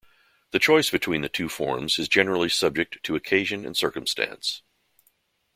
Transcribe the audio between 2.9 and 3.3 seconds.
to